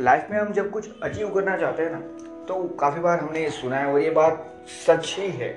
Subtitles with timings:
[0.00, 1.98] Life में हम जब कुछ अचीव करना चाहते हैं ना
[2.46, 5.48] तो काफ़ी बार हमने ये सुना है और ये बात सच ही है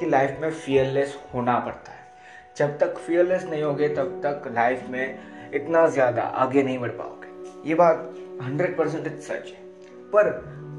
[0.00, 2.02] कि लाइफ में फियरलेस होना पड़ता है।
[2.56, 5.18] जब तक फियरलेस नहीं होगे, तब तक लाइफ में
[5.54, 9.62] इतना ज़्यादा आगे नहीं बढ़ पाओगे। ये बात हंड्रेड परसेंट सच है।
[10.10, 10.30] पर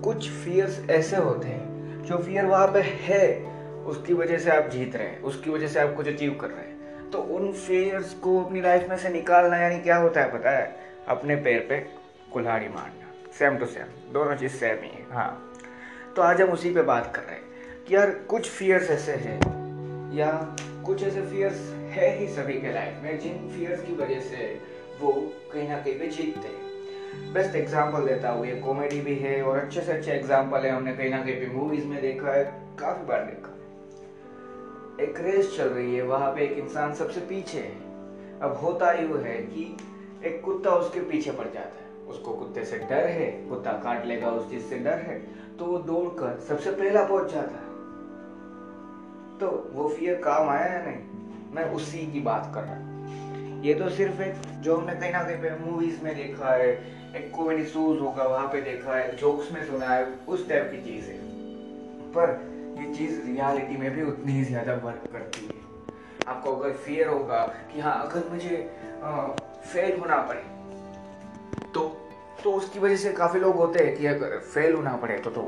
[0.03, 3.43] कुछ फियर्स ऐसे होते हैं, जो फियर वहाँ पे है,
[3.85, 6.65] उसकी वजह से आप जीत रहे हैं, उसकी वजह से आप कुछ अचीव कर रहे
[6.65, 10.49] हैं। तो उन फियर्स को अपनी लाइफ में से निकालना, यानी क्या होता है पता
[10.49, 10.75] है?
[11.07, 11.77] अपने पैर पे
[12.33, 13.04] कुल्हाड़ी मारना।
[13.39, 15.53] सेम टू सेम दोनों चीज़ सेम ही है हाँ।
[16.15, 19.39] तो आज हम उसी पे बात कर रहे हैं कि यार, कुछ फियर्स ऐसे हैं,
[20.15, 20.29] या
[20.85, 21.59] कुछ ऐसे फियर्स
[21.91, 24.47] है ही सभी के लाइफ में, जिन फियर्स की वजह से
[25.01, 25.11] वो
[25.53, 29.57] कहीं ना कहीं पे जीतते हैं। बेस्ट एग्ज़ाम्पल देता हूँ, ये कॉमेडी भी है, और
[29.57, 32.43] अच्छे से अच्छे एग्ज़ाम्पल है, हमने कहीं ना कहीं पे मूवीज़ में देखा है,
[32.79, 33.53] काफ़ी बार देखा
[35.03, 39.21] एक रेस चल रही है, वहाँ पे एक इंसान सबसे पीछे है। अब होता यूँ
[39.23, 39.75] है कि
[40.25, 44.29] एक कुत्ता उसके पीछे पड़ जाता है। उसको कुत्ते से डर है, कुत्ता काट लेगा,
[44.29, 45.19] उस चीज़ से डर है
[45.57, 47.73] तो वो दौड़कर सबसे पहला पहुँच जाता है।
[49.39, 51.53] तो वो फियर काम आया है नहीं?
[51.55, 55.23] मैं उसी की बात कर रहा हूँ। ये तो सिर्फ़ एक जो हमने कहीं ना
[55.23, 56.69] कहीं पे मूवीज़ में देखा है,
[57.15, 60.81] एक कॉमेडी शोज़ होगा, वहाँ पे देखा है जोक्स में सुना है, उस टाइप की
[60.83, 61.17] चीज़ है।
[62.17, 62.27] पर
[62.79, 65.63] ये चीज़ रियलिटी में भी उतनी ही ज़्यादा वर्क करती है।
[66.27, 67.39] आपको अगर फियर होगा
[67.73, 68.57] कि हाँ अगर मुझे
[69.63, 70.43] फेल होना पड़े
[72.45, 75.41] तो उसकी वजह से काफ़ी लोग होते हैं कि अगर फेल होना पड़े तो तो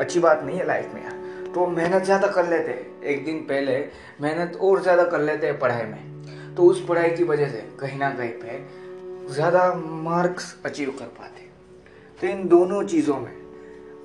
[0.00, 1.12] अच्छी बात नहीं है लाइफ में यार।
[1.54, 3.74] तो मेहनत ज़्यादा कर लेते हैं। एक दिन पहले
[4.20, 7.98] मेहनत और ज़्यादा कर लेते हैं पढ़ाई में। तो उस पढ़ाई की वजह से कहीं
[7.98, 9.72] ना कहीं पे ज़्यादा
[10.04, 11.48] मार्क्स अचीव कर पाते
[12.18, 13.32] तो इन दोनों चीज़ों में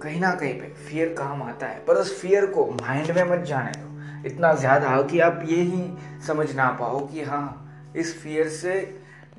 [0.02, 3.46] कहीं ना कहीं पे फियर काम आता है। पर उस फियर को माइंड में मत
[3.48, 5.84] जाने दो। इतना ज़्यादा हो कि आप ये ही
[6.28, 8.74] समझ ना पाओ कि हाँ इस फियर से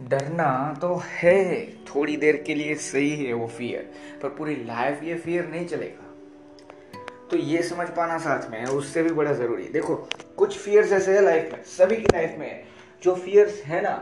[0.00, 3.90] डरना तो है, थोड़ी देर के लिए सही है वो फियर
[4.22, 6.02] पर पूरी लाइफ ये फियर नहीं चलेगा।
[7.30, 9.94] तो ये समझ पाना साथ में है उससे भी बड़ा ज़रूरी है। देखो,
[10.36, 12.64] कुछ फियर्स ऐसे है लाइफ में, सभी की लाइफ में
[13.02, 13.94] जो फियर्स है ना,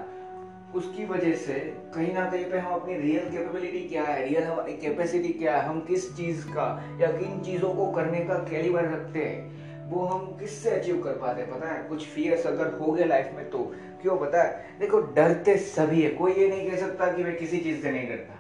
[0.75, 1.55] उसकी वजह से
[1.95, 5.69] कहीं ना कहीं पे हम अपनी रियल कैपेबिलिटी क्या है रियल हमारी कैपेसिटी क्या है,
[5.69, 10.37] हम किस चीज़ का या किन चीज़ों को करने का कैलिबर रखते हैं। वो हम
[10.39, 11.61] किससे अचीव कर पाते हैं?
[11.61, 14.67] पता है, कुछ फियर्स अगर हो गए लाइफ में तो। क्यों पता है?
[14.81, 18.09] देखो, डरते सभी है। कोई ये नहीं कह सकता कि मैं किसी चीज़ से नहीं
[18.09, 18.39] डरता।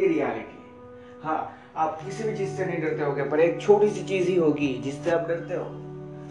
[0.00, 0.62] ये रियलिटी है।
[1.22, 4.36] हाँ आप किसी भी चीज़ से नहीं डरते होगे, पर एक छोटी सी चीज़ ही
[4.36, 5.64] होगी जिससे आप डरते हो।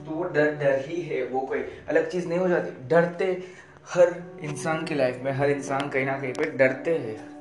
[0.05, 1.59] तो वो डर डर ही है। वो कोई
[1.89, 3.43] अलग चीज़ नहीं हो जाती। डरते
[3.93, 7.31] हर इंसान की लाइफ में, हर इंसान कहीं ना कहीं पर डरते हैं।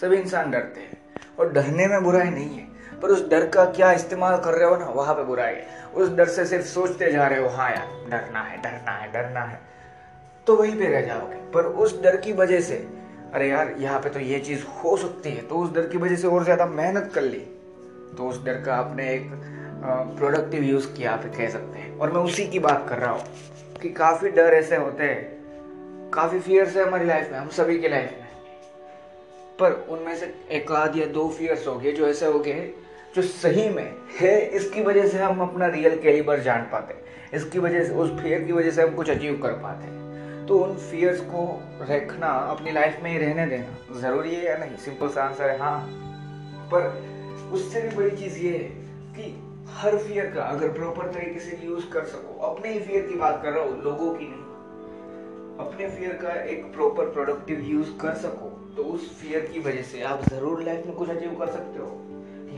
[0.00, 0.98] सभी इंसान डरते हैं।
[1.38, 2.69] और डरने में बुराई नहीं है।
[3.02, 6.08] पर उस डर का क्या इस्तेमाल कर रहे हो ना, वहाँ पे बुराई है। उस
[6.08, 9.60] डर से सिर्फ़ सोचते जा रहे हो हाँ यार, डरना है डरना है डरना है।
[10.46, 12.76] तो वहीं पे रह जाओगे। पर उस डर की वजह से,
[13.34, 16.16] अरे यार, यहाँ पे तो ये चीज़ हो सकती है। तो उस डर की वजह
[16.16, 17.38] से और ज़्यादा मेहनत कर ली।
[18.16, 19.30] तो उस डर का आपने एक
[20.18, 23.22] प्रोडक्टिव यूज़ किया, आप कह सकते हैं। और मैं उसी की बात कर रहा हूँ
[23.82, 27.88] कि काफ़ी डर ऐसे होते हैं। काफ़ी फियर्स है हमारी लाइफ में, हम सभी की
[27.88, 28.28] लाइफ में।
[29.60, 32.72] पर उनमें से एक आध या दो फियर्स हो गए जो ऐसे हो गए
[33.16, 37.00] जो सही में है, इसकी वजह से हम अपना रियल कैलिबर जान पाते हैं।
[37.34, 40.58] इसकी वजह से, उस फियर की वजह से हम कुछ अचीव कर पाते हैं। तो
[40.58, 41.42] उन फियर्स को
[41.80, 44.76] रखना, अपनी लाइफ में ही रहने देना, ज़रूरी है या नहीं?
[44.76, 45.80] सिंपल सा आंसर है हाँ।
[46.72, 48.68] पर उससे भी बड़ी चीज़ ये है
[49.14, 49.34] कि
[49.70, 53.40] हर फियर का अगर प्रॉपर तरीके से यूज़ कर सको, अपने ही फियर की बात
[53.42, 54.48] कर रहा हूँ, लोगों की नहीं।
[55.60, 60.02] अपने फियर का एक प्रॉपर प्रोडक्टिव यूज़ कर सको तो उस फियर की वजह से
[60.02, 61.86] आप ज़रूर लाइफ में कुछ अचीव कर सकते हो।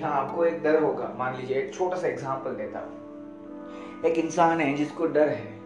[0.03, 4.61] यहाँ आपको एक डर होगा। मान लीजिए, एक छोटा सा एग्ज़ाम्पल देता हूँ। एक इंसान
[4.61, 5.61] है जिसको डर है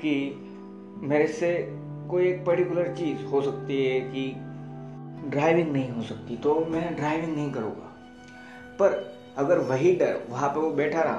[0.00, 0.14] कि
[1.02, 1.50] मेरे से
[2.10, 4.32] कोई एक पर्टिकुलर चीज़ हो सकती है कि
[5.30, 7.92] ड्राइविंग नहीं हो सकती तो मैं ड्राइविंग नहीं करूँगा।
[8.78, 8.92] पर
[9.38, 11.18] अगर वही डर वहाँ पे वो बैठा रहा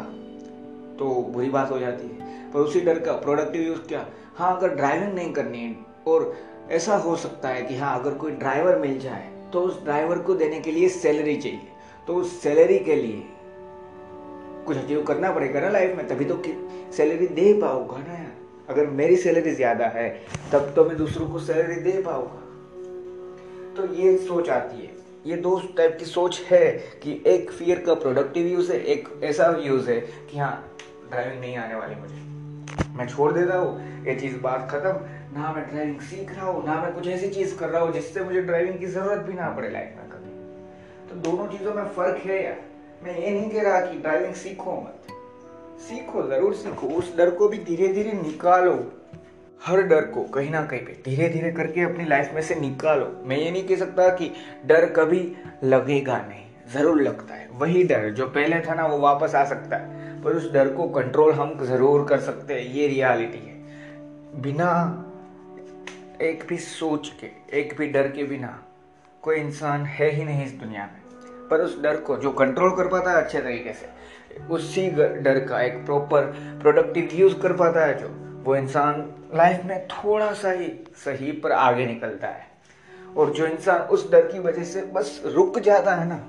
[0.99, 4.05] तो बुरी बात हो जाती है। पर उसी डर का प्रोडक्टिव यूज़ क्या?
[4.37, 5.75] हाँ अगर ड्राइविंग नहीं करनी है,
[6.07, 6.33] और
[6.71, 10.33] ऐसा हो सकता है कि हाँ अगर कोई ड्राइवर मिल जाए तो उस ड्राइवर को
[10.35, 11.68] देने के लिए सैलरी चाहिए।
[12.09, 13.23] तो उस सैलरी के लिए
[14.65, 16.41] कुछ अचीव करना पड़ेगा ना लाइफ में, तभी तो
[16.91, 18.31] सैलरी दे पाऊँगा ना यार।
[18.69, 20.09] अगर मेरी सैलरी ज़्यादा है,
[20.51, 22.41] तब तो मैं दूसरों को सैलरी दे पाऊँगा।
[23.75, 24.91] तो ये सोच आती है।
[25.25, 26.71] ये दो टाइप की सोच है
[27.03, 30.53] कि एक फियर का प्रोडक्टिव यूज़ है, एक ऐसा यूज़ है कि हाँ
[31.09, 35.69] ड्राइविंग नहीं आने वाली मुझे। मैं छोड़ देता हूँ, ये चीज़ बात खत्म। ना मैं
[35.69, 38.79] ड्राइविंग सीख रहा हूँ, ना मैं कुछ ऐसी चीज़ कर रहा हूँ जिससे मुझे ड्राइविंग
[38.79, 40.08] की ज़रूरत भी ना पड़े लाइफ में।
[41.09, 42.57] तो दोनों चीज़ों में फ़र्क है यार।
[43.03, 45.07] मैं ये नहीं कह रहा कि ड्राइविंग सीखो मत।
[45.79, 48.73] सीखो, ज़रूर सीखो। उस डर को भी धीरे धीरे निकालो।
[49.61, 53.11] हर डर को कहीं ना कहीं पे धीरे धीरे करके अपनी लाइफ में से निकालो।
[53.25, 54.31] मैं ये नहीं कह सकता कि
[54.65, 55.21] डर कभी
[55.63, 59.77] लगेगा नहीं। ज़रूर लगता है। वही डर जो पहले था ना, वो वापस आ सकता
[59.77, 64.71] है। पर उस डर को कंट्रोल हम ज़रूर कर सकते हैं। ये रियलिटी है। बिना
[66.21, 67.27] एक भी सोच के,
[67.59, 68.57] एक भी डर के बिना
[69.21, 70.99] कोई इंसान है ही नहीं इस दुनिया में।
[71.47, 73.89] पर उस डर को जो कंट्रोल कर पाता है अच्छे तरीके से,
[74.49, 74.89] उसी
[75.21, 76.21] डर का एक प्रॉपर
[76.61, 78.07] प्रोडक्टिव यूज़ कर पाता है जो,
[78.43, 82.47] वो इंसान लाइफ में थोड़ा सा ही सही पर आगे निकलता है।
[83.17, 86.25] और जो इंसान उस डर की वजह से बस रुक जाता है ना,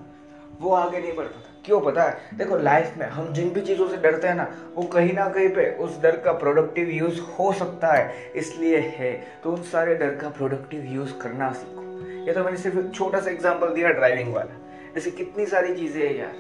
[0.61, 2.19] वो आगे नहीं बढ़ पाता। क्यों पता है?
[2.35, 5.49] देखो लाइफ में हम जिन भी चीज़ों से डरते हैं ना, वो कहीं ना कहीं
[5.49, 10.15] पे उस डर का प्रोडक्टिव यूज़ हो सकता है, इसलिए है। तो उन सारे डर
[10.15, 11.90] का प्रोडक्टिव यूज़ करना सीखो।
[12.21, 14.57] ये तो मैंने सिर्फ़ छोटा सा एग्ज़ाम्पल दिया ड्राइविंग वाला।
[14.99, 16.35] ऐसी कितनी सारी चीज़ें हैं यार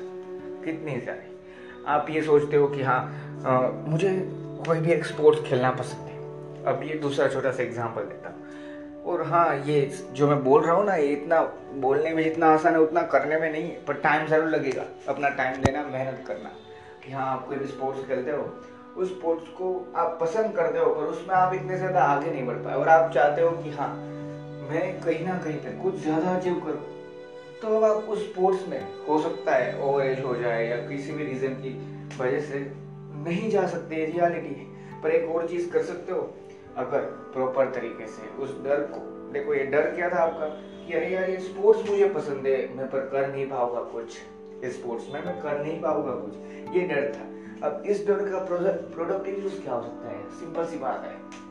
[0.64, 1.28] कितनी सारी।
[1.88, 3.00] आप ये सोचते हो कि हाँ
[3.40, 4.10] आ, मुझे
[4.66, 9.22] कोई भी स्पोर्ट्स खेलना पसंद है। अब ये दूसरा छोटा सा एग्जांपल देता हूँ। और
[9.26, 9.80] हाँ ये
[10.12, 11.40] जो मैं बोल रहा हूँ ना ये इतना
[11.76, 15.62] बोलने में जितना आसान है उतना करने में नहीं पर टाइम ज़रूर लगेगा। अपना टाइम
[15.62, 16.50] देना मेहनत करना
[17.04, 18.42] कि हाँ आप कोई भी स्पोर्ट्स खेलते हो
[18.96, 22.56] उस स्पोर्ट्स को आप पसंद करते हो पर उसमें आप इतने ज़्यादा आगे नहीं बढ़
[22.56, 23.90] पाए। और आप चाहते हो कि हाँ
[24.70, 26.82] मैं कहीं ना कहीं पे कुछ ज़्यादा अचीव करूँ?
[27.62, 31.12] तो अब आप उस स्पोर्ट्स में हो सकता है ओवर एज हो जाए या किसी
[31.12, 31.70] भी रीजन की
[32.18, 32.60] वजह से
[33.24, 34.54] नहीं जा सकते रियलिटी
[35.02, 36.20] पर एक और चीज़ कर सकते हो,
[36.76, 37.00] अगर
[37.32, 39.00] प्रॉपर तरीके से उस डर को,
[39.32, 40.46] देखो ये डर क्या था आपका?
[40.86, 44.18] कि अरे यार ये स्पोर्ट्स मुझे पसंद है, मैं पर कर नहीं पाऊँगा कुछ।
[44.64, 47.26] स्पोर्ट्स में मैं कर नहीं पाऊँगा कुछ। ये डर था।
[47.66, 48.38] अब इस डर का
[48.94, 50.28] प्रोडक्टिव यूज़ क्या हो सकता है?
[50.30, 51.50] सिंपल सी बात है।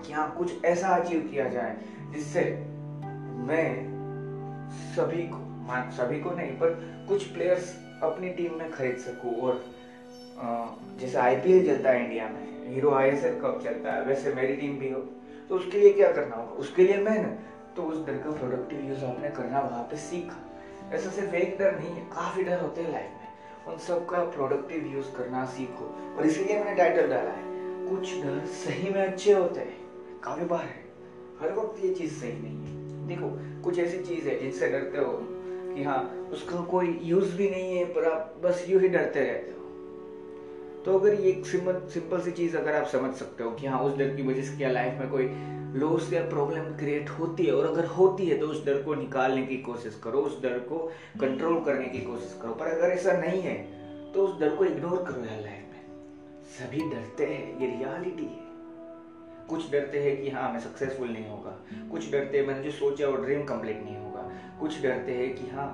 [0.00, 1.76] कि हाँ कुछ ऐसा अचीव किया जाए
[2.10, 2.42] जिससे
[3.40, 3.90] मैं
[4.94, 5.46] सभी को
[5.92, 6.70] सभी को नहीं, पर
[7.08, 9.64] कुछ प्लेयर्स अपनी टीम में खरीद सकूँ। और
[10.98, 14.90] जैसे आईपीएल चलता है इंडिया में हीरो आई कप चलता है, वैसे मेरी टीम भी
[14.90, 15.00] हो
[15.48, 16.50] तो उसके लिए क्या करना होगा?
[16.52, 17.40] उसके लिए मेहनत।
[17.76, 20.36] तो उस डर का प्रोडक्टिव यूज़ आपने करना वहाँ पे सीखा।
[20.94, 23.28] ऐसा सिर्फ़ एक डर नहीं है, काफ़ी डर होते हैं लाइफ में।
[23.66, 27.44] उन सब का प्रोडक्टिव यूज़ करना सीखो। और इसीलिए मैंने टाइटल डाला है।
[27.90, 29.78] कुछ डर सही में अच्छे होते हैं,
[30.24, 30.79] काफ़ी बार है।
[31.40, 33.28] हर वक्त ये चीज़ सही नहीं है। देखो,
[33.64, 35.12] कुछ ऐसी चीज़ है जिनसे डरते हो
[35.74, 36.00] कि हाँ
[36.32, 39.58] उसका कोई यूज़ भी नहीं है, पर आप बस यूँ ही डरते रहते हो।
[40.84, 43.96] तो अगर ये सिंपल सिंपल सी चीज़ अगर आप समझ सकते हो कि हाँ उस
[43.96, 45.30] डर की वजह से क्या लाइफ में कोई
[45.74, 49.42] लॉस या प्रॉब्लम क्रिएट होती है, और अगर होती है तो उस डर को निकालने
[49.46, 50.78] की कोशिश करो, उस डर को
[51.20, 53.56] कंट्रोल करने की कोशिश करो। पर अगर ऐसा नहीं है
[54.12, 55.82] तो उस डर को इग्नोर करो यार लाइफ में।
[56.50, 58.39] सभी डरते हैं, ये रियलिटी है।
[59.50, 61.54] कुछ डरते हैं कि हाँ मैं सक्सेसफुल नहीं होगा।
[61.90, 64.22] कुछ डरते हैं, मैंने जो सोचा वो ड्रीम कंप्लीट नहीं होगा।
[64.60, 65.68] कुछ डरते हैं कि हाँ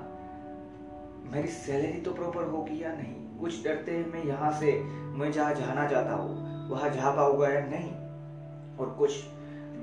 [1.27, 3.39] मेरी सैलरी तो प्रॉपर होगी या नहीं?
[3.39, 4.75] कुछ डरते हैं, मैं यहाँ से,
[5.15, 7.91] मैं जहाँ जाना चाहता हूँ, वहाँ जा पाऊँगा या नहीं?
[8.79, 9.21] और कुछ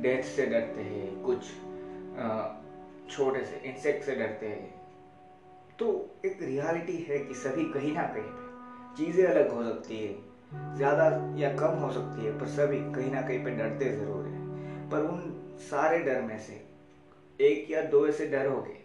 [0.01, 1.51] डेथ से डरते हैं, कुछ
[3.09, 4.71] छोटे से इंसेक्ट से डरते हैं।
[5.79, 5.87] तो
[6.25, 10.32] एक रियलिटी है कि सभी कहीं ना कहीं चीज़ें अलग हो सकती है।
[10.75, 11.05] ज़्यादा
[11.37, 15.01] या कम हो सकती है, पर सभी कहीं ना कहीं पे डरते ज़रूर है। पर
[15.03, 16.61] उन सारे डर में से,
[17.39, 18.79] एक या दो ऐसे डर हो गए,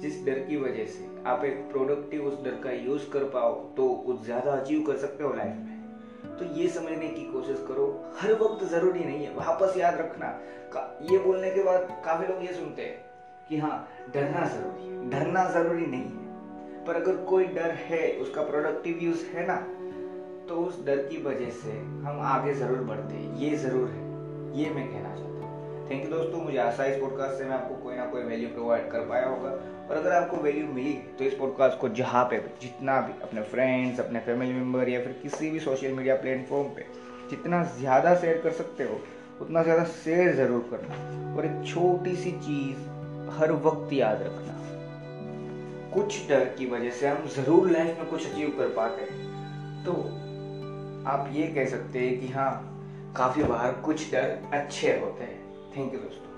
[0.00, 3.92] जिस डर की वजह से आप एक प्रोडक्टिव उस डर का यूज़ कर पाओ तो
[4.06, 7.84] कुछ ज़्यादा अचीव कर सकते हो लाइफ में। तो ये समझने की कोशिश करो,
[8.16, 10.26] हर वक्त ज़रूरी नहीं है, वापस याद रखना।
[11.10, 15.48] ये बोलने के बाद काफ़ी लोग ये सुनते हैं कि हाँ डरना ज़रूरी है, डरना
[15.50, 19.54] ज़रूरी नहीं है। पर अगर कोई डर है, उसका प्रोडक्टिव यूज़ है ना
[20.48, 21.72] तो उस डर की वजह से
[22.04, 24.00] हम आगे ज़रूर बढ़ते हैं। ये ज़रूर है।
[24.58, 27.74] ये मैं कहना चाहता हूँ। थैंक यू दोस्तों, मुझे आशा इस पॉडकास्ट से मैं आपको
[27.82, 29.50] कोई ना कोई वैल्यू प्रोवाइड कर पाया होगा।
[29.82, 33.42] और अगर आपको वैल्यू मिली तो इस पॉडकास्ट को जहाँ पे भी जितना भी अपने
[33.52, 36.86] फ्रेंड्स अपने फैमिली मेंबर या फिर किसी भी सोशल मीडिया प्लेटफॉर्म पे
[37.30, 39.00] जितना ज़्यादा शेयर कर सकते हो,
[39.40, 42.88] उतना ज़्यादा शेयर ज़रूर करना। और एक छोटी सी चीज़
[43.32, 44.58] हर वक्त याद रखना।
[45.94, 49.30] कुछ डर की वजह से हम ज़रूर लाइफ में कुछ अचीव कर पाते हैं।
[49.84, 49.92] तो
[51.06, 52.52] आप ये कह सकते हैं कि हाँ
[53.16, 56.31] काफ़ी बार कुछ डर अच्छे होते हैं। थैंक यू दोस्तों।